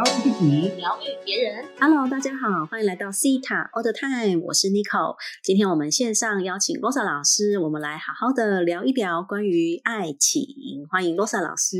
[0.00, 1.62] 疗愈自己，疗愈别人。
[1.78, 5.16] Hello，大家好，欢迎来到 C 塔 All the Time，我是 Nico。
[5.42, 10.86] 今天我们线上邀请 Rosa 老师，我们来好好的聊一聊关于爱情。
[10.90, 11.76] 欢迎 Rosa 老师。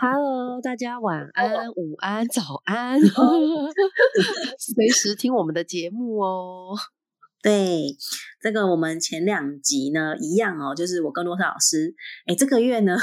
[0.00, 3.00] Hello，大家晚安、午安、早安，
[4.56, 6.76] 随时听我们的节目哦。
[7.42, 7.96] 对，
[8.42, 11.94] 这个我们前两集呢一样哦，就是我跟罗莎老师，
[12.26, 12.98] 哎，这个月呢，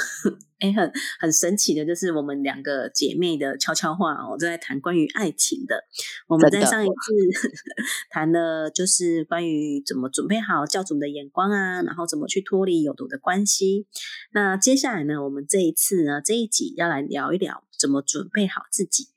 [0.60, 5.84] 哎，很很神奇的，就是我们两个姐妹的悄悄话哦，正在谈关于爱情的。
[6.28, 7.50] 我们在上一次
[8.12, 13.88] 谈了，就是关于怎么准备好教主的眼光啊，然后怎么去脱离有毒的关系。
[14.34, 19.17] 那接下来呢，我们这一次呢，这一集要来聊一聊怎么准备好自己。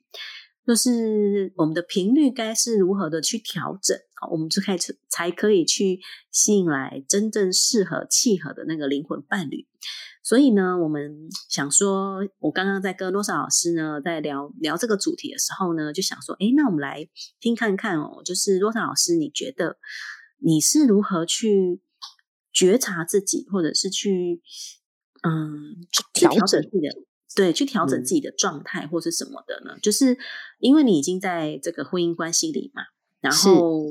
[0.65, 5.99] 就是我们的频率该是如何的去调整啊，我们就开始才可以去
[6.31, 9.67] 吸引来真正适合契合的那个灵魂伴侣。
[10.23, 19.77] 所以呢，我们想说，我刚刚在跟罗莎老师呢在聊聊这个主题的时候呢，就想说，哎，那我们来听看看哦，就是罗莎老师，你觉得
[20.37, 21.81] 你是如何去
[22.53, 24.41] 觉察自己，或者是去
[25.23, 27.10] 嗯去调整自己的？
[27.35, 29.77] 对，去调整自己的状态或是什么的呢？
[29.81, 30.17] 就是
[30.59, 32.83] 因为你已经在这个婚姻关系里嘛，
[33.21, 33.83] 然后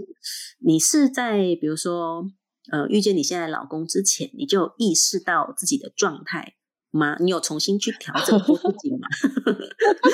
[0.58, 2.30] 你是在比如说
[2.70, 6.54] 呃遇见你现在老公之前，你就意识到自己的状态
[6.90, 7.16] 吗？
[7.20, 9.08] 你有重新去调整过自己吗？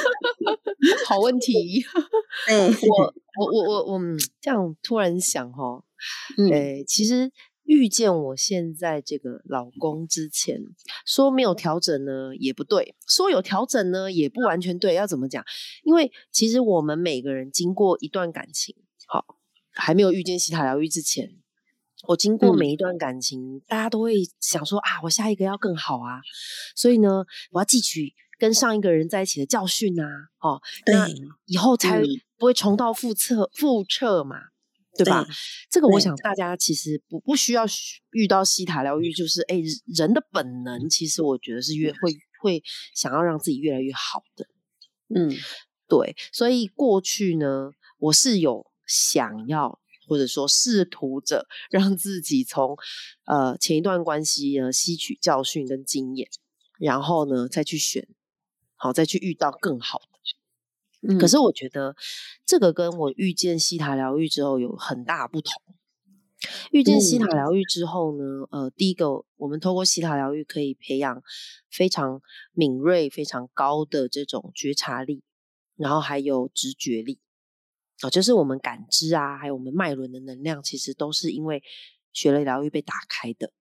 [1.07, 1.85] 好问题。
[2.47, 4.01] 对我我我我我
[4.41, 5.83] 这样突然想哈，
[6.39, 7.33] 嗯诶、其实。
[7.67, 10.61] 遇见我现在这个老公之前，
[11.05, 14.95] 说没有调整呢也不对，说有调整呢也不完全对。
[14.95, 15.45] 要怎么讲？
[15.83, 18.75] 因为其实我们每个人经过一段感情，
[19.07, 19.25] 好
[19.73, 21.37] 还没有遇见西塔疗愈之前，
[22.09, 26.21] 我经过嗯每一段感情，大家都会想说啊，我下一个要更好啊，
[26.75, 30.07] 所以呢，我要汲取跟上一个人在一起的教训啊，
[30.39, 31.09] 哦，那
[31.45, 32.07] 以后才嗯
[32.39, 34.37] 不会重蹈覆辙覆辙嘛。
[34.97, 35.25] 对吧？
[35.25, 35.35] 对
[35.71, 37.65] 这个我想大家其实不不需要
[38.13, 39.61] 遇到西塔疗愈，就是哎，
[39.97, 42.63] 人的本能其实我觉得是越会会
[42.95, 44.47] 想要让自己越来越好的。
[45.15, 45.31] 嗯
[45.89, 52.77] 对，所以过去呢，我是有想要或者说试图着让自己从
[53.25, 56.29] 呃前一段关系呢吸取教训跟经验，
[56.79, 58.09] 然后呢再去选，
[58.75, 60.16] 好再去遇到更好的。
[61.01, 61.95] 嗯，可是我觉得
[62.45, 65.63] 这个跟我遇见西塔疗愈之后有很大不同。
[66.71, 71.23] 遇见西塔嗯疗愈之后呢，呃，第一个，我们透过西塔疗愈可以培养
[71.71, 72.21] 非常
[72.53, 75.23] 敏锐、非常高的这种觉察力，
[75.77, 77.19] 然后还有直觉力，
[78.03, 81.63] 哦，就是我们感知啊，还有我们脉轮的能量，其实都是因为
[82.13, 83.53] 学了疗愈被打开的。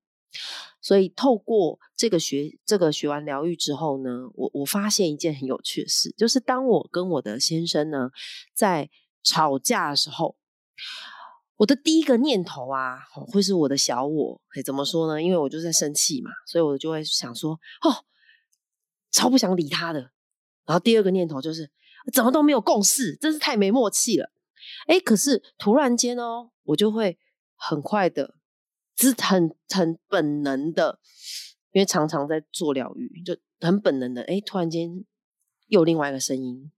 [0.81, 8.11] 所以透过这个学这个学完疗愈之后呢，我我发现一件很有趣的事，就是当我跟我的先生呢
[8.53, 8.89] 在
[9.23, 10.35] 吵架的时候，
[11.57, 15.21] 我的第一个念头啊，会是我的小我，怎么说呢？
[15.21, 18.05] 因为我就在生气嘛，所以我就会想说，哦，
[19.09, 20.11] 超不想理他的。
[20.65, 21.71] 然后第二个念头就是，
[22.13, 24.31] 怎么都没有共识，真是太没默契了。
[24.87, 27.17] 哎，可是突然间哦，我就会
[27.55, 28.35] 很快的。
[28.97, 30.99] 是很很本能的，
[31.71, 34.23] 因为常常在做疗愈，就很本能的。
[34.23, 35.03] 哎，突然间
[35.67, 36.71] 又另外一个声音，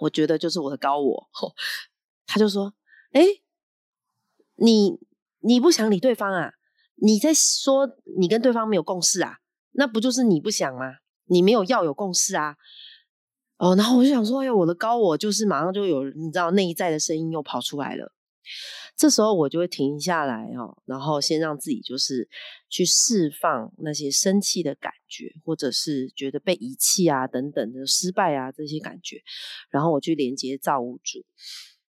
[0.00, 1.30] 我觉得就是我的高我，
[2.26, 2.74] 他就说
[3.12, 3.22] ：“哎，
[4.56, 4.98] 你
[5.38, 6.52] 你不想理对方啊？
[6.96, 9.38] 你在说你跟对方没有共识啊？
[9.72, 10.96] 那不就是你不想吗？
[11.24, 12.56] 你没有要有共识啊？”
[13.56, 18.12] 哦，然后我就想说：“哎，我的高我就是马上就有你知道内在的声音又跑出来了。”
[19.00, 22.28] 这时候我就会停下来哦，然后先让自己就是
[22.68, 29.22] 去释放那些生气的感觉，或者是觉得被遗弃啊等等的失败啊这些感觉，
[29.70, 31.24] 然后我去连接造物主，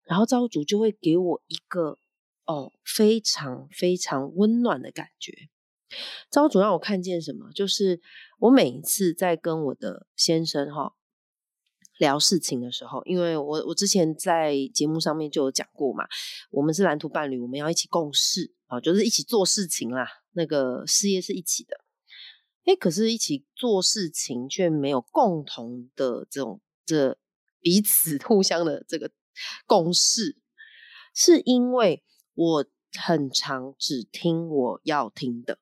[0.04, 1.98] 然后造物主就会给我一个
[2.46, 5.48] 哦非常非常温暖的感觉。
[6.30, 7.50] 造物主让我看见什么？
[7.52, 8.00] 就是
[8.38, 10.94] 我每一次在跟我的先生哈、
[12.00, 16.04] 聊事情的时候，因为我我之前在节目上面就有讲过嘛，
[16.50, 21.76] 我们是蓝图伴侣，我们要一起共事啊，就是一起做事情啦，那个事业是一起的。
[22.64, 27.18] 哎，可是一起做事情却没有共同的这种这
[27.60, 29.10] 彼此互相的这个
[29.66, 30.38] 共识，
[31.14, 32.02] 是因为
[32.32, 32.66] 我
[32.98, 35.58] 很常只听我要听的，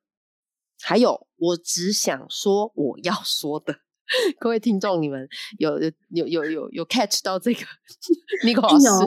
[0.81, 3.81] 还有我只想说我要说的。
[4.39, 5.29] 各位听众，你们
[5.59, 7.61] 有有有有有有 catch 到这个？
[8.45, 9.07] 你有哎，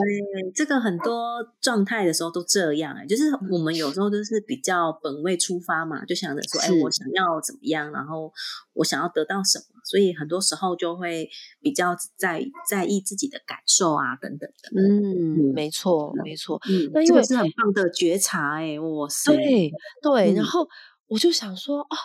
[0.54, 8.32] 这个很多状态的时候都这样哎，就是我们有时候都是比较本位出发嘛，就想着说，哎，我想要怎么样，然后
[8.74, 11.28] 我想要得到什么，所以很多时候就会
[11.60, 14.80] 比较在在意自己的感受啊等等的。
[14.80, 16.60] 嗯，没错，没错。
[16.68, 19.72] 嗯，那因为是很棒的觉察哎，哇塞，对
[20.02, 20.68] 对，然后
[21.06, 21.96] 我就想说，哦，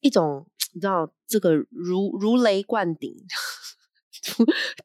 [0.00, 0.46] 一种。
[0.72, 3.12] 你知道这个如如雷贯顶，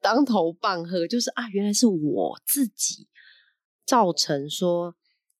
[0.01, 3.07] 当头棒喝，就是啊，原来是我自己
[3.85, 4.95] 造成说，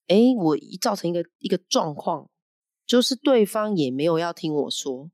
[0.06, 2.30] 哎，我造成一个一个状况，
[2.86, 5.10] 就是对方也没有要听我说，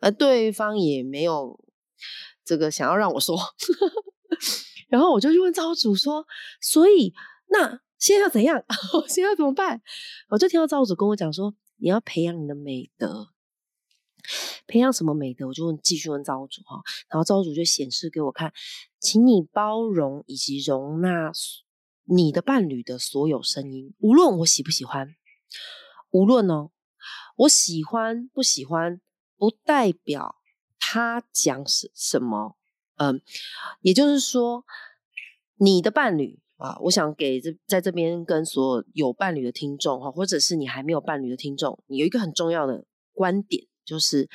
[0.00, 1.62] 而对方也没有
[2.42, 3.36] 这个想要让我说，
[4.88, 6.26] 然后我就去问造物主说，
[6.62, 7.12] 所以
[7.48, 8.64] 那现在要怎样？
[9.06, 9.82] 现在要怎么办？
[10.30, 13.28] 我就听到造物主跟我讲说，你要培养你的美德。
[14.66, 18.52] 培养什么美德，我就问继续问造物主哈，然后造物主就显示给我看，
[18.98, 21.32] 请你包容以及容纳
[22.04, 25.14] 你的伴侣的所有声音，无论我喜不喜欢，
[26.10, 26.70] 无论哦，
[27.36, 29.00] 我喜欢不喜欢，
[29.36, 30.36] 不代表
[30.78, 32.56] 他讲什什么，
[32.96, 33.22] 嗯，
[33.80, 34.64] 也就是说，
[35.56, 43.69] 你的伴侣啊，我想给这在这边跟所有有伴侣的听众哈，或者是你还没有伴侣的听众，你有一个很重要的观点。
[43.84, 44.28] 就是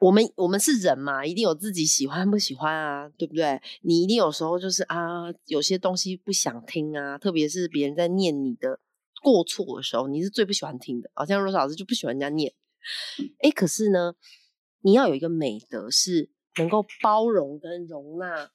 [0.00, 3.60] 我们我们是人嘛，一定有自己喜欢不喜欢啊，对不对？
[3.82, 8.80] 你一定有时候就是啊，有些东西不想听啊，特别是别人在念你的
[9.22, 11.10] 过错的时候，你是最不喜欢听的。
[11.14, 12.52] 好像罗老师就不喜欢人家念。
[13.38, 14.14] 哎，可是呢，
[14.80, 18.50] 你要有一个美德，是能够包容跟容纳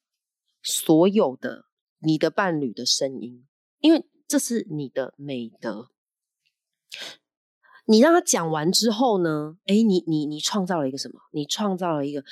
[0.61, 1.65] 所有的
[1.99, 3.47] 你的伴侣的声音，
[3.79, 5.89] 因为这是你的美德。
[7.87, 9.57] 你让他讲完之后呢？
[9.65, 11.19] 哎，你你你创造了一个什么？
[11.31, 12.23] 你创造了一个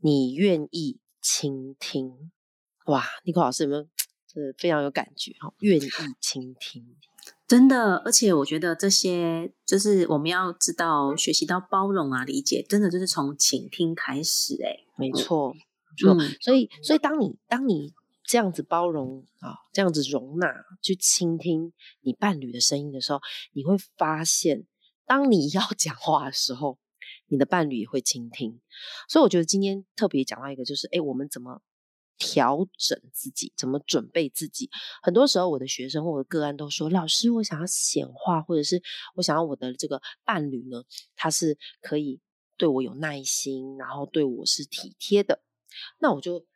[0.00, 2.30] 你愿意倾听。
[2.86, 3.86] 哇，尼克老师有没有？
[4.32, 5.88] 是非常有感觉哈，愿意
[6.20, 6.86] 倾听，
[7.48, 7.96] 真的。
[8.04, 14.54] 而且我觉得这些就是我们要知道学习到包容啊，理解，真的就是从倾听开始。
[14.62, 15.52] 哎，没错，
[15.98, 16.16] 错。
[16.40, 17.92] 所以，所以当你当你
[18.30, 20.46] 这样子包容啊，这样子容纳，
[20.82, 23.18] 去倾听你伴侣的声音的时候，
[23.50, 24.68] 你会发现，
[25.04, 26.78] 当你要讲话的时候，
[27.26, 28.60] 你的伴侣也会倾听。
[29.08, 31.60] 所以我觉得今天特别讲到一个，就是哎，我们怎么
[32.18, 34.70] 调整自己，怎么准备自己。
[35.02, 38.80] 很多时候，我的学生或者个案都说：“老师，我想要显化，或者是
[39.16, 40.84] 我想要我的这个伴侣呢，
[41.16, 42.20] 他是可以
[42.56, 45.42] 对我有耐心，然后对我是体贴的。”
[45.98, 46.46] 那我就。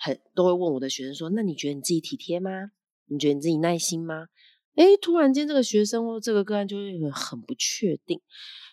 [0.00, 2.72] 很都会问我的学生说：“那你觉得你自己体贴吗？
[3.06, 4.28] 你觉得你自己耐心吗？”
[4.76, 8.22] 诶，突然间这个学生或这个个案就会很不确定。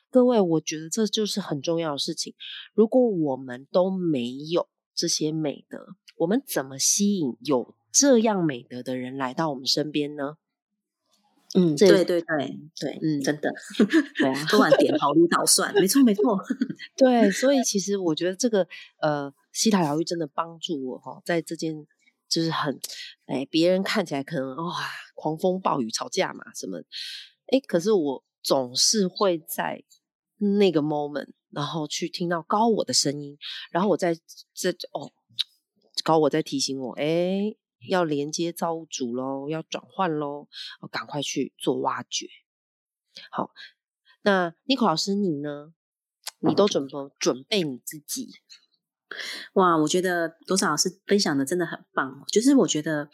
[0.10, 2.34] 各位，我觉得这就是很重要的事情。
[2.74, 10.38] 如果我们都没有这些美德，我们怎么吸引有这样美德的人来到我们身边呢？
[11.58, 12.22] 嗯，对对对
[12.80, 13.52] 对，嗯，真的，
[14.18, 16.40] 对啊，多晚点好如捣蒜，没错没错，
[16.96, 18.68] 对，所以其实我觉得这个
[19.02, 19.34] 呃。
[19.54, 21.88] 西塔疗愈真的帮助我哈，在这件
[22.30, 22.80] 就是很
[23.26, 24.72] 哎，别人看起来可能哇，
[25.16, 26.78] 狂风暴雨吵架嘛什么，
[27.48, 29.84] 哎，可是我总是会在
[30.38, 33.36] 那个 moment，然后去听到高我的声音，
[33.72, 34.16] 然后我在
[34.54, 35.10] 这哦，
[36.04, 37.56] 高我在提醒我，哎，
[37.88, 40.48] 要连接造物主喽，要转换喽，
[40.92, 42.28] 赶快去做挖掘。
[43.32, 43.52] 好，
[44.22, 45.74] 那 Nico 老师你呢？
[46.40, 48.30] 你都准备准备你自己？
[49.54, 53.10] 哇，我觉得多少老师分享的真的很棒，就是我觉得。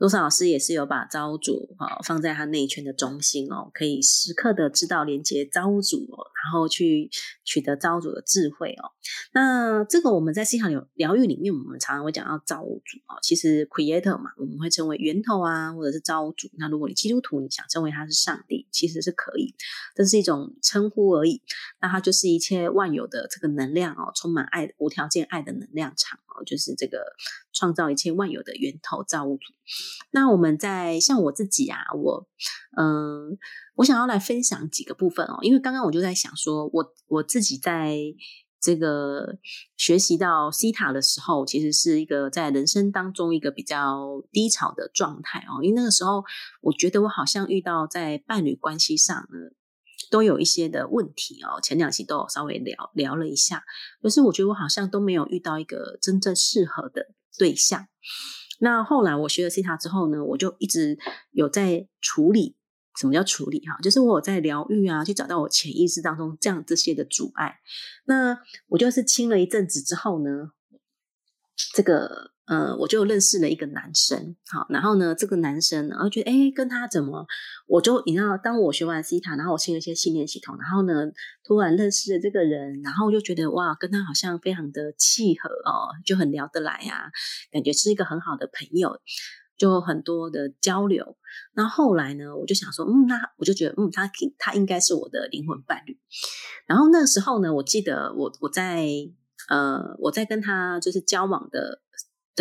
[0.00, 7.08] 罗莎老师也是有把造物主哈放在他内圈的中心哦，可以时刻的知道连接造物主，然然后去
[7.44, 8.90] 取得造物主的智慧哦。
[9.32, 16.48] 那这个我们在思想疗疗愈里面，我们常常会讲到造物主哦，其实 Creator 嘛，我们会称为源头啊，或者是造物主。
[16.58, 19.54] 那如果你基督徒你想称为他是上帝，其实是可以，
[19.94, 21.40] 这是一种称呼而已。
[21.80, 26.98] 那它就是一切万有的这个能量哦，充满爱、无条件爱的能量场哦，就是这个
[27.52, 29.54] 创造一切万有的源头造物主。
[30.10, 32.26] 那我们在像我自己啊，我
[32.76, 33.38] 嗯，
[33.80, 37.96] 我想要来分享几个部分哦，因为刚刚我就在想说，我我自己在
[38.60, 39.38] 这个
[39.78, 46.22] 学习到西塔的时候，其实是一个在人生当中一个比较低潮的状态哦，因为那个时候
[46.60, 49.56] 我觉得我好像遇到在伴侣关系上呢，
[50.10, 53.64] 都有一些的问题哦，前两期都有稍微聊聊了一下，
[54.02, 57.86] 可是我觉得我好像都没有遇到一个真正适合的对象。
[58.58, 60.98] 那后来我学了西塔之后呢，我就一直
[61.30, 62.56] 有在处理
[63.00, 63.78] 什么叫处理哈？
[63.82, 67.56] 就是我有在疗愈啊，去找到我潜意识当中这样这些的阻碍。
[68.04, 68.38] 那
[68.68, 70.50] 我就是清了一阵子之后呢，
[71.74, 72.32] 这个。
[72.46, 77.24] 呃，我就认识了一个男生，好，然后呢，这个男生，然后觉得，哎，跟他怎么，
[77.68, 81.12] 我就你知道，当我学完西塔，然后我清了一些信念系统，然后呢，
[81.44, 87.12] 突然认识了这个人，然后就觉得哇，跟他好像非常的契合哦，就很聊得来啊，
[87.52, 88.98] 感觉是一个很好的朋友，
[89.60, 91.18] 就很多的交流。
[91.54, 95.98] 那后来呢，我就想说，嗯，那我就觉得，嗯，他他应该是我的灵魂伴侣。
[96.66, 98.88] 然后那时候呢，我记得我我在
[99.50, 101.82] 呃我在跟他就是交往的。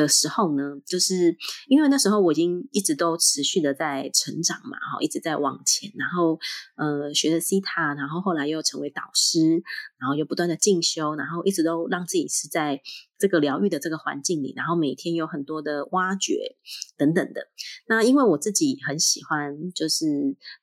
[0.02, 1.36] 的时候呢，就是
[1.68, 6.40] 因为那时候我已经一直都持续的在成长嘛，哈，一直在往前，然后
[6.76, 9.62] 呃学着 C 塔，然后后来又成为导师，
[10.00, 12.82] 然后又不断的进修，然后一直都让自己是在
[13.18, 16.56] 这个疗愈的这个环境里，然后每天有很多的挖掘
[16.98, 17.48] 等等的。
[17.88, 20.06] 那因为我自己很喜欢，就是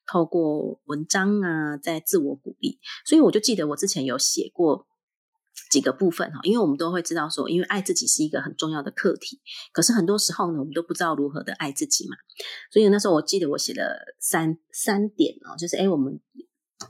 [0.07, 4.87] 透过文章啊，在自我鼓励，所以我就记得我之前有写过。
[5.71, 9.41] 几个部分哈，因为我们都会知道说，因为爱自己是一个很重要的课题。
[9.73, 12.17] 可是很多时候呢，我们都不知道如何的爱自己嘛。
[12.71, 16.21] 所以那时候我记得我写了三三点哦，就是哎，我们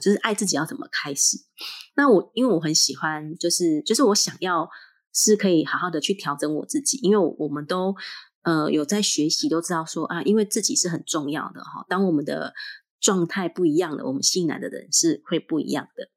[0.01, 1.39] 就是爱自己要怎么开始？
[1.95, 4.69] 那我因为我很喜欢，就是就是我想要
[5.15, 7.95] 是可以好好的去调整我自己，因为我们都
[8.43, 11.87] 呃有在学习，都知道说啊，因为自己是很重要的哈。
[11.89, 12.53] 当我们的
[13.07, 16.09] 状态不一样的，我们吸引来的人是会不一样的。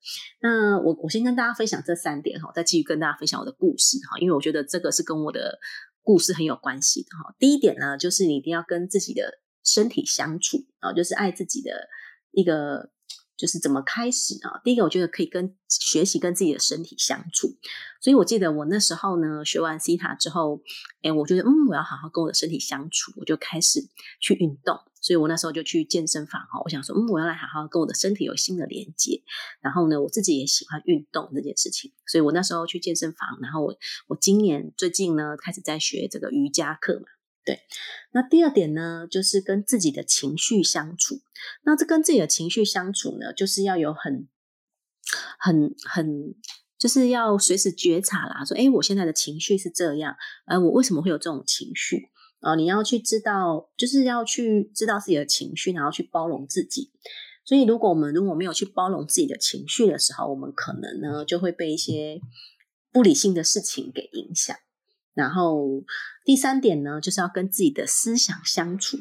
[0.41, 5.59] 那我我先跟大家分享这三点哈，再继续跟大家分享我的故事哈，因为我觉得这个是跟我的
[6.01, 7.35] 故事很有关系的哈。
[7.37, 11.87] 第一点呢，就是你一定要跟自己的身体相处啊，就是爱自己的
[12.31, 12.89] 一个。
[13.39, 14.59] 就是怎么开始啊？
[14.65, 17.55] 第一个，我觉得可以跟学习跟自己的身体相处。
[18.01, 20.61] 所以我记得我那时候呢，学完西塔之后，
[21.01, 23.79] 哎，我觉得嗯，我要好好跟我的身体相处，我就开始
[24.19, 24.77] 去运动。
[25.01, 29.23] 所以我那时候就去健身房哈，我想说，嗯，我要来好好跟我的身体有新的连接。
[29.61, 33.39] 然后呢，我自己也喜欢运动这件事情，所以我那时候去健身房。
[33.41, 33.73] 然后我
[34.07, 37.05] 我今年最近呢，开始在学这个瑜伽课嘛。
[37.49, 37.61] 对，
[38.11, 41.15] 那第二点呢，就是跟自己的情绪相处。
[41.63, 44.27] 那这跟自己的情绪相处呢，就是要有很、
[45.39, 46.35] 很、很，
[46.77, 48.45] 就是要随时觉察啦。
[48.45, 50.15] 说，哎，我现在的情绪是这样，
[50.45, 52.09] 呃，我为什么会有这种情绪？
[52.41, 56.91] 啊，你要去知道，就是要去知道自己的情绪，然后去包容自己。
[57.45, 62.21] 所以，如果我们如果没有去包容自己的情绪的时候，我们可能呢就会被一些
[62.91, 64.55] 不理性的事情给影响。
[65.13, 65.83] 然后
[66.23, 68.97] 第三点呢，就是要跟自己的思想相处。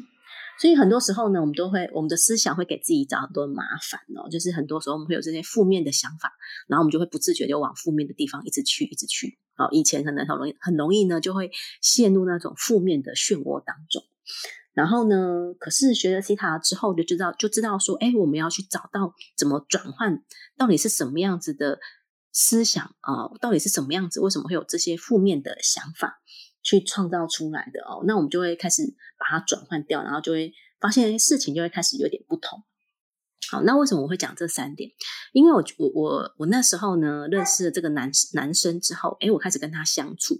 [0.59, 4.27] 所以很多时候呢，我们都会我们的思想会给自己找很多麻烦哦。
[4.29, 6.33] 就是很多时候我们会有这些负面的想法，
[6.67, 9.39] 然后我们就会不自觉就往负面的地方一直去，一直去。
[9.55, 11.49] 哦，以前可能很容易很容易呢，就会
[11.81, 14.03] 陷入那种负面的漩涡当中。
[14.73, 20.21] 然后呢，可是学了西塔之后，就知道就知道说，哎，我们要去找到怎么转换，
[20.57, 21.79] 到底是什么样子的。
[22.41, 24.21] 思想啊，到底是什么样子？
[24.21, 26.21] 为什么会有这些负面的想法
[26.63, 28.01] 去创造出来的哦？
[28.07, 32.63] 那我们就会开始把它转换掉，然后就会发现事情就会开始有点不同。
[33.51, 34.89] 好，那为什么我会讲这三点？
[35.33, 40.39] 因为我我我我那时候呢认识了这个男男生之后，诶，我开始跟他相处，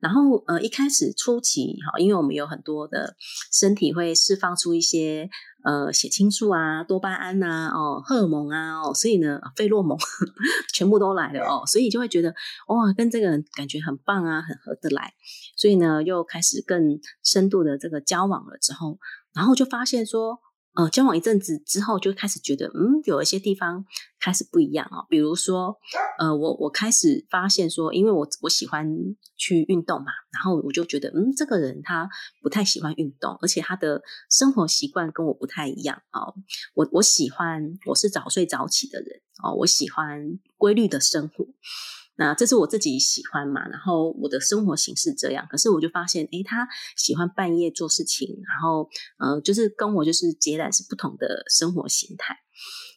[0.00, 3.14] 然后呃一开始初期哈，因为我们有很多的
[3.52, 5.28] 身体会释放出一些
[5.66, 9.98] 呃血清素啊、多巴胺呐、哦荷尔蒙啊哦，所以呢费洛蒙
[10.72, 12.30] 全部都来了哦，所以就会觉得
[12.68, 15.12] 哇跟这个人感觉很棒啊，很合得来，
[15.56, 18.98] 所以呢又开始更深度的这个交往了之后，
[19.34, 20.38] 然后就发现说。
[20.76, 23.84] 呃，交往一阵子之后，就开始觉得，嗯，有一些地方
[24.20, 25.06] 开始不一样哦。
[25.08, 25.74] 比如说，
[26.18, 28.86] 呃，我我开始发现说，因为我我喜欢
[29.36, 32.08] 去运动嘛，然后我就觉得，嗯，这个人他
[32.42, 36.34] 不太喜欢运动，而且他的生活习惯跟我不太一样哦。
[36.74, 41.46] 我我喜欢，我是早睡早起的人哦，我喜欢规律的生活。
[42.18, 52.38] 那这是我自己喜欢嘛，然后我的生活形式这样，可是我就发现，诶，他喜欢半夜做事情，然后，呃，就是跟我就是截然是不同的生活形态。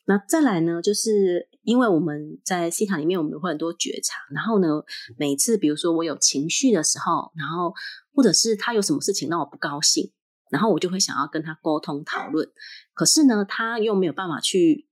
[0.06, 4.68] 那再来呢，就是因为我们在西塔里面，我们会很多觉察，然后呢，
[5.18, 7.74] 每次比如说我有情绪的时候，然后
[8.16, 10.12] 或者是他有什么事情让我不高兴，
[10.50, 12.50] 然后我就会想要跟他沟通讨论，
[12.94, 14.88] 可是呢，他又没有办法去，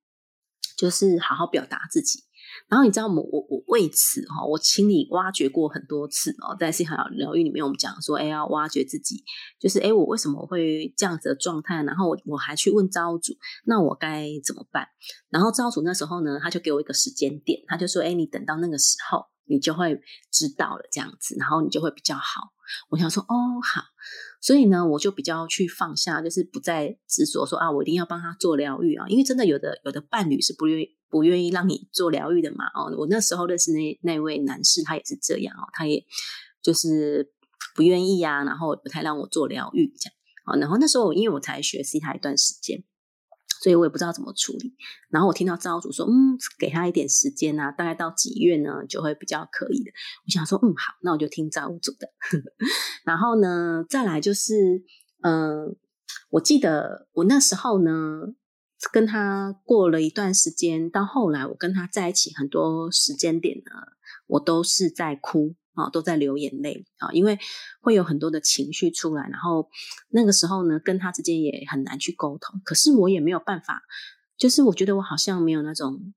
[0.77, 2.25] 就是好好表达自己。
[2.69, 3.15] 然后你知道我？
[3.15, 9.23] 我我为此哈，我请你挖掘过很多次哦，在西海疗愈里面，我们讲说，哎，要挖掘自己，
[9.59, 11.81] 就是哎，我为什么会这样子的状态？
[11.83, 13.33] 然后我我还去问招主，
[13.65, 14.85] 那我该怎么办？
[15.29, 19.99] 然后招主那时候呢，他就给我一个时间点，他就说，哎，你等到那个时候，你就会
[20.31, 22.53] 知道了这样子，然后你就会比较好。
[22.89, 23.81] 我想说，哦，好，
[24.41, 32.65] 所以呢，我就比较去放下，就是不再执着说啊，我一定要帮他做疗愈啊，因为真的有的有的伴侣是不愿意不愿意让你做疗愈的嘛。
[32.75, 36.05] 哦，我那时候认识那那位男士，他也是这样哦，他也
[36.61, 37.31] 就是
[37.73, 40.13] 不愿意呀，然后不太让我做疗愈这样。
[40.43, 42.83] 啊，然后那时候因为我才学习他一段时间。
[43.61, 44.75] 所以我也不知道怎么处理，
[45.09, 49.91] 然后我听到造主说，嗯，给他一点时间啊，大概到几月呢，就会比较可以的。
[50.25, 52.09] 我想说，嗯，好，那我就听造主的。
[53.03, 54.83] 然后呢，再来就是，
[55.21, 55.75] 嗯，
[56.29, 57.91] 我记得我那时候呢，
[58.91, 63.71] 跟他过了一段时间，到后来我跟他在一起很多时间点呢，
[64.27, 65.55] 我都是在哭。
[65.77, 67.39] 啊，都在流眼泪啊，因为
[67.81, 69.69] 会有很多的情绪出来，然后
[70.09, 72.59] 那个时候呢，跟他之间也很难去沟通。
[72.65, 73.81] 可是我也没有办法，
[74.37, 76.13] 就是我觉得我好像没有那种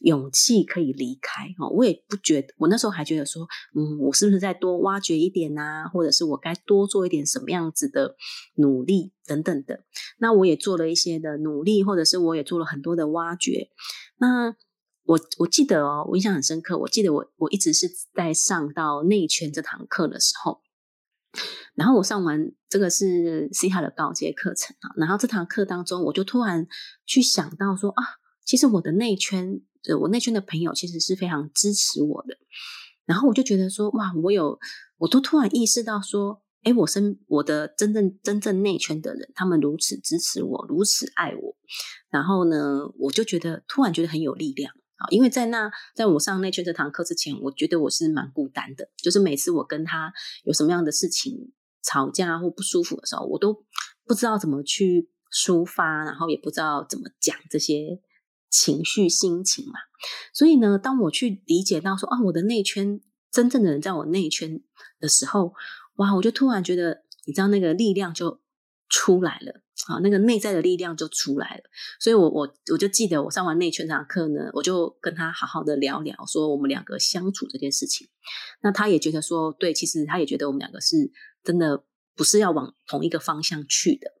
[0.00, 1.68] 勇气可以离开哦。
[1.68, 8.16] 我也不觉得，我那时候还觉得说，嗯，我是不是再多挖掘一点啊，或者是我该多做一点什么样子的
[8.56, 9.84] 努力等等的。
[10.18, 13.68] 那我也做了一些的努力，或者是我也做了很多的挖掘。
[14.16, 14.56] 那
[15.04, 16.78] 我我记得哦，我印象很深刻。
[16.78, 20.62] 我记得我我一直是在上到内圈这堂课的时候，
[21.74, 26.66] 然后我上完这个是西塔的高阶课程啊，然后这堂课当中，我就突然
[27.04, 28.04] 去想到说啊，
[28.46, 29.60] 其实我的内圈，
[30.00, 32.38] 我内圈的朋友其实是非常支持我的。
[33.04, 34.58] 然后我就觉得说哇，我有，
[34.96, 41.56] 我都突然意识到说，哎，我身我的真正真正内圈的人，他们如此支持我，如此爱我。
[42.08, 44.72] 然后呢，我就觉得突然觉得很有力量。
[44.96, 48.88] 啊，因为在那，在我上内圈这堂课之前，我觉得我是蛮孤单的。
[48.96, 50.12] 就是每次我跟他
[50.44, 53.64] 有什么样的事情吵架或不舒服的时候，我都
[54.06, 58.00] 不知道怎么去抒发，然后也不知道怎么讲这些
[58.48, 59.72] 情绪心情嘛。
[60.32, 63.00] 所以呢，当我去理解到说啊，我的内圈
[63.32, 64.62] 真正的人在我内圈
[65.00, 65.54] 的时候，
[65.96, 68.40] 哇，我就突然觉得，你知道那个力量就
[68.94, 69.60] 出来了。
[69.86, 71.62] 好，那个内在的力量就出来了，
[71.98, 78.08] 所以我我我就记得我上完内圈场课呢，我就跟他好好的聊聊，说我们两个相处这件事情。
[78.62, 81.10] 那他也觉得说，对，其实他也觉得我们两个是
[81.42, 81.82] 真的
[82.14, 84.12] 不是要往同一个方向去的。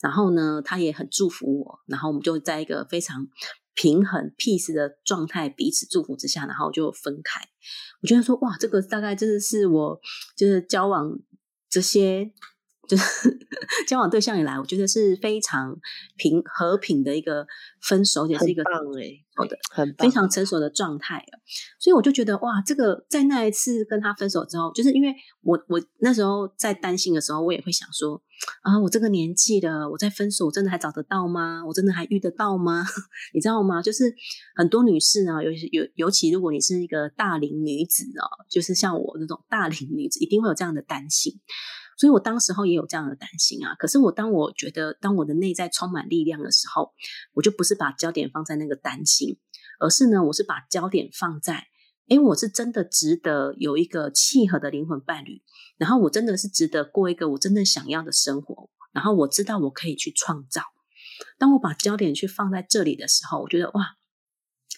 [0.00, 3.26] 然后呢，他也很祝福我，然后我们就在一个非常
[3.74, 7.40] 平衡 peace 的状态，彼此祝福之下，然后就分开。
[8.02, 10.00] 我觉得说，哇，这个大概真的是我
[10.36, 11.18] 就是交往
[11.68, 12.32] 这些。
[12.92, 13.38] 就是
[13.88, 15.74] 交往对象以来，我觉得是非常
[16.18, 17.46] 平和平的一个
[17.80, 21.24] 分手，也是一个棒哎，好的，很非常成熟的状态
[21.80, 28.22] 所以我就觉得哇，这个在那一次跟他分手之后，就是因为我我那时候在担心的时候，我也会想说
[28.60, 31.64] 啊，我这个年纪了，我在分手，我真的还找得到吗？
[31.66, 32.84] 我真的还遇得到吗？
[33.32, 33.80] 你知道吗？
[33.80, 34.14] 就是
[34.54, 41.40] 很多女士呢，尤尤尤其如果你是一个大龄女子哦，就是像我这种大龄女子，一定会有这样的担心。
[41.98, 46.92] 所以我当时候也有这样的担心啊，可是我当我觉得当我的内在充满力量的时候，
[47.34, 49.38] 我就不是把焦点放在那个担心，
[49.78, 51.66] 而是呢，我是把焦点放在，
[52.08, 55.42] 哎，我是真的值得有一个契合的灵魂伴侣，
[55.76, 60.62] 然后我真的是值得过一个我真正想要的生活，然后我知道我可以去创造。
[61.38, 63.82] 当我把焦点去放在这里的时候，我觉得哇，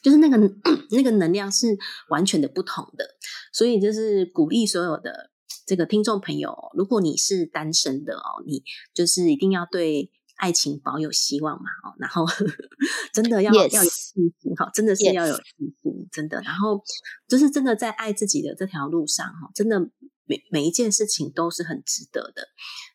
[0.02, 0.36] 就是那个
[0.90, 3.06] 那个能量是完全的不同的，
[3.52, 5.30] 所以就是鼓励所有的。
[5.66, 12.26] 这个听众朋友，如果你是单身的哦，你就是一定要对爱情保有希望嘛哦，然后
[13.14, 16.82] 真的要要有信心哈，真的是要有信心，真的，然后
[17.28, 19.80] 就是真的在爱自己的这条路上哈，真的
[20.26, 22.48] 每每一件事情都是很值得的，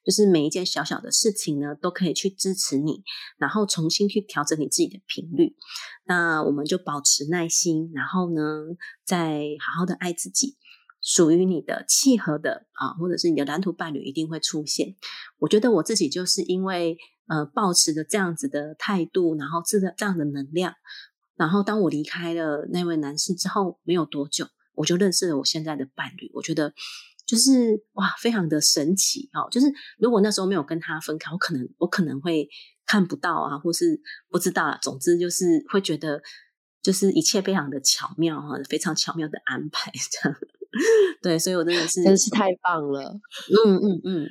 [0.04, 3.04] 就是每一件小小的事情呢，都可以去支持你，
[3.38, 5.56] 然后重新去调整你自己的频率。
[6.06, 8.42] 那我们就保持耐心，然后呢，
[9.06, 10.58] 再好好的爱自己。
[11.02, 14.96] 属于你的契合的啊，或者是你的蓝图伴侣一定会出现。
[15.38, 20.74] 我觉得我自己就是因为呃，保持着这样子的态度，然后这个这样的能量，
[21.36, 26.32] 然后当我离开了那位男士之后，没有多久，我就认识了我现在的伴侣。
[26.34, 26.74] 我觉得
[27.28, 29.48] 就是哇，非常的神奇哦。
[29.52, 32.50] 就是如果那时候没有跟他分开，我可能我可能会
[32.88, 34.80] 看不到啊，或是不知道啊。
[34.82, 36.20] 总之就是会觉得，
[36.82, 40.40] 就是一切非常的巧妙啊，非常巧妙的安排这样。
[41.22, 43.20] 对，所以我真的是真是太棒了，
[43.66, 44.28] 嗯嗯嗯，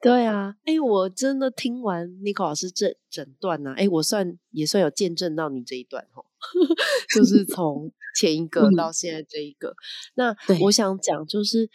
[0.00, 6.24] 对啊，哎，我真的听完 n i c o 老师这整段呢，哎，我算也算有见证到你这一段哦，
[7.14, 9.74] 就是从前一个到现在这一个，
[10.14, 11.68] 那我想讲就是，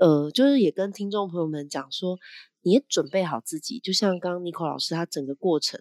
[0.00, 2.16] 呃，就是也跟听众朋友们讲说，
[2.62, 5.80] 你也准备好自己，就像刚刚 n i c o 老师他整个过程，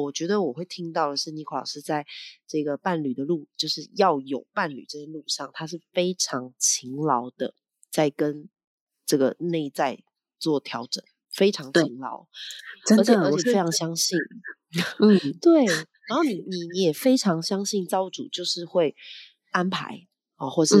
[0.00, 2.06] 我觉得我会听到的是，尼克老师在
[2.46, 7.54] 这个伴侣的路，就是要有伴侣这些路上，他是非常勤劳的，
[7.90, 8.48] 在跟
[9.04, 10.02] 这个内在
[10.38, 12.26] 做调整，非常勤劳，
[12.96, 14.16] 而且而且非常相信，
[14.98, 15.66] 嗯，对。
[16.08, 18.96] 然后你你你也非常相信造物主就是会
[19.50, 20.74] 安排哦，或是。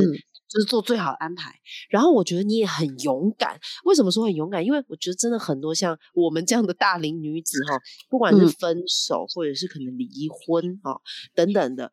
[0.52, 1.50] 就是做最好的安排，
[1.88, 3.58] 然后我觉得你也很勇敢。
[3.84, 4.62] 为什么说很勇敢？
[4.62, 11.00] 因为我觉得真的很多像我们这样的大龄女子哈，不管是分手或者是可能离婚啊
[11.34, 11.90] 等等的，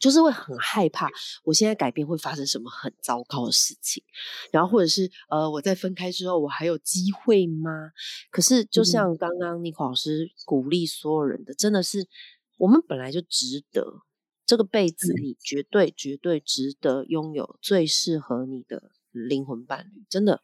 [0.00, 1.10] 就是会很害怕，
[1.44, 4.02] 我现在改变会发生什么很糟糕的事情。
[4.50, 7.90] 然后或者是呃，我在分开之后，我还有机会吗？
[8.30, 12.08] 可是就像刚刚尼克老师鼓励所有人的，真的是
[12.56, 14.00] 我们本来就值得。
[14.46, 20.42] 这个辈子，你绝对绝对值得拥有最适合你的灵魂伴侣，真的。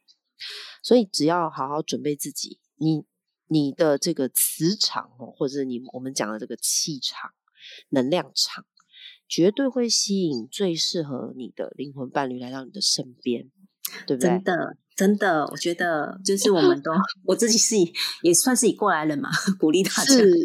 [0.83, 3.05] 所以只要好好准备自己，你
[3.47, 7.31] 你的这个磁场哦，或者你我们讲的这个气场、
[7.89, 8.65] 能量场，
[9.29, 13.49] 绝对会吸引最适合你的灵魂伴侣来到你的身边，
[14.05, 14.29] 对不对？
[14.29, 16.91] 真的，真的，我觉得就是我们都，
[17.23, 17.75] 我自己是
[18.21, 20.35] 也算是以过来人嘛， 鼓励大家，是是，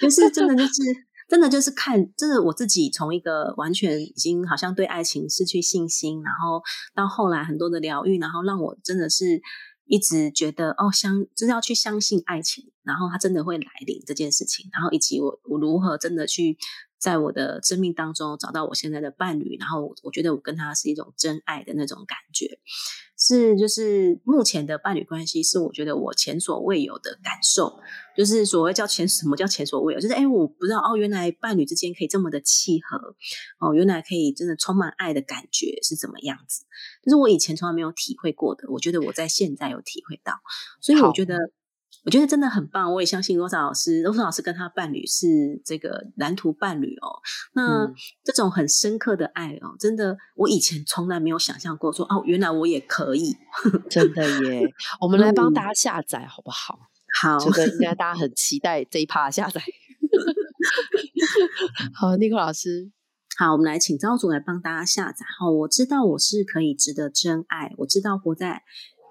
[0.00, 1.07] 就是真的就是。
[1.28, 6.62] 真的就是看，真的我自己从一个完全已经好像对爱情失去信心，然后
[6.94, 9.42] 到后来很多的疗愈，然后让我真的是
[9.84, 16.56] 一直觉得哦，相就是要去相信爱情，然后它真的会来临这件事情，然后以及我我如何真的去
[16.98, 22.58] 在我的生命当中找到我现在的伴侣，然后我觉得我跟他是一种真爱的那种感觉。
[23.20, 27.80] 是，就是目前的伴侣关系是我觉得我前所未有的感受，
[28.16, 33.16] 就是所谓叫前 什么叫前所未有，就是哎，我不知道哦，原来伴侣之间可以这么的契合，
[33.58, 36.64] 哦，原来可以真的充满爱的感觉是怎么样子，
[37.02, 40.34] 就是我以前从来没有体会过的，我觉得我在现在有体会到，
[40.80, 41.36] 所以我觉得。
[42.04, 47.20] 我觉得真的很棒，我也相信罗莎老师，罗莎老师跟他伴侣是这个蓝图伴侣哦。
[47.54, 47.86] 那
[48.24, 53.36] 这种很深刻的爱哦，真的我以前从来没有想象过，说哦，原来我也可以，
[53.90, 54.72] 真的耶。
[55.00, 56.78] 我们来帮大家下载好不好？
[57.20, 59.60] 好，这个应该 大家很期待这一趴下载。
[61.94, 62.90] 好，尼克老师，
[63.36, 65.26] 好，我们来请招主来帮大家下载。
[65.38, 68.62] 好，我知道我是可以值得真爱，我知道活在。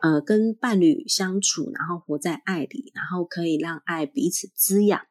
[0.02, 5.02] 呃，跟伴侣相处，然后活在爱里，然后可以让爱彼此滋养，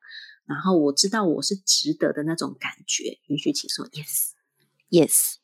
[0.47, 5.35] 然后我知道我是值得的那种感觉，允许请说 yes，yes，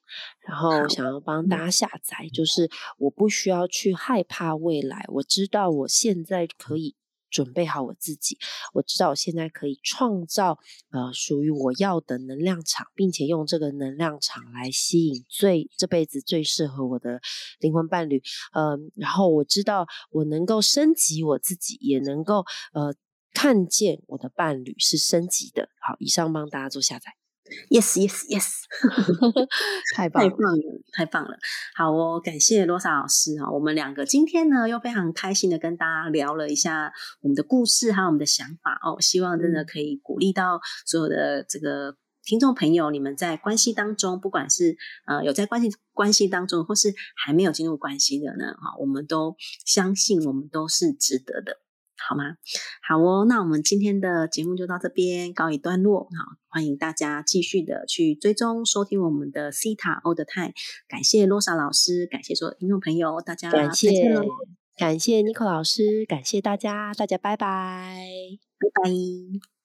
[0.47, 6.95] 然后想要帮大家下载，就是我不需要去害怕未来，我知道我现在可以。
[7.33, 8.39] 准备好我自己，
[8.75, 10.59] 我知道我现在可以创造
[10.91, 17.21] 呃属于我要的能量场，并且用这个能量场来吸引最这辈子最适合我的
[17.59, 18.23] 灵魂伴侣。
[18.53, 22.95] 嗯，然后我知道我能够升级我自己，也能够呃
[23.33, 25.71] 看见我的伴侣是升级的。
[25.81, 27.22] 好，以上帮大家做下载。
[27.69, 28.63] Yes, yes, yes，
[29.95, 31.37] 太棒了，太棒了，太棒了。
[31.75, 39.01] 好哦，感谢罗莎老师啊，我们两个今天呢又非常开心的跟大家聊了一下我们的故事，还有我们的想法哦。
[39.01, 44.77] 希望真的可以鼓励到所有的这个听众朋友，你们在关系当中，不管是
[45.07, 51.59] 呃有在关系关系当中，或是还没有进入关系的呢，哈，我们都相信我们都是值得的。
[52.09, 52.37] 好吗？
[52.87, 56.05] 好哦，那我们今天的节目就到这边告一段落。
[56.05, 60.53] 好，欢迎大家继续的去追踪收听我们的西塔欧德泰。
[60.89, 63.91] 感谢罗莎老师，感谢所有听众朋友，大家感谢，
[64.77, 68.07] 感谢尼克老师，感谢大家，大家拜拜，
[68.59, 69.62] 拜拜。